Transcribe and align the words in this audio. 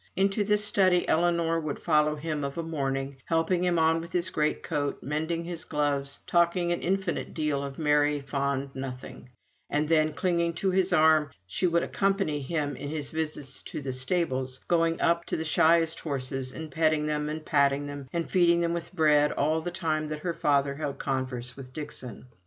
Into 0.15 0.43
this 0.43 0.65
study 0.65 1.07
Ellinor 1.07 1.59
would 1.59 1.77
follow 1.77 2.15
him 2.15 2.43
of 2.43 2.57
a 2.57 2.63
morning, 2.63 3.17
helping 3.25 3.63
him 3.63 3.77
on 3.77 4.01
with 4.01 4.13
his 4.13 4.31
great 4.31 4.63
coat, 4.63 4.97
mending 5.03 5.43
his 5.43 5.63
gloves, 5.63 6.21
talking 6.25 6.71
an 6.71 6.81
infinite 6.81 7.35
deal 7.35 7.61
of 7.61 7.77
merry 7.77 8.19
fond 8.19 8.71
nothing; 8.73 9.29
and 9.69 9.87
then, 9.87 10.11
clinging 10.11 10.53
to 10.55 10.71
his 10.71 10.91
arm, 10.91 11.29
she 11.45 11.67
would 11.67 11.83
accompany 11.83 12.39
him 12.41 12.75
in 12.75 12.89
his 12.89 13.11
visits 13.11 13.61
to 13.61 13.79
the 13.79 13.93
stables, 13.93 14.61
going 14.67 14.99
up 14.99 15.23
to 15.25 15.37
the 15.37 15.45
shyest 15.45 15.99
horses, 15.99 16.51
and 16.51 16.71
petting 16.71 17.05
them, 17.05 17.29
and 17.29 17.45
patting 17.45 17.85
them, 17.85 18.09
and 18.11 18.31
feeding 18.31 18.61
them 18.61 18.73
with 18.73 18.91
bread 18.95 19.31
all 19.31 19.61
the 19.61 19.69
time 19.69 20.07
that 20.07 20.21
her 20.21 20.33
father 20.33 20.73
held 20.77 20.97
converse 20.97 21.55
with 21.55 21.71
Dixon. 21.73 22.25